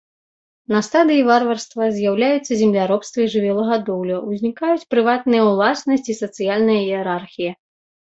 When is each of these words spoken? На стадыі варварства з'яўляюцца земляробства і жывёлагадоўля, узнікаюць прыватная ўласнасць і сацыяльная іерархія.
На 0.75 0.79
стадыі 0.85 1.25
варварства 1.31 1.89
з'яўляюцца 1.97 2.57
земляробства 2.61 3.19
і 3.25 3.27
жывёлагадоўля, 3.33 4.15
узнікаюць 4.31 4.87
прыватная 4.95 5.43
ўласнасць 5.51 6.09
і 6.15 6.17
сацыяльная 6.23 6.79
іерархія. 6.87 7.53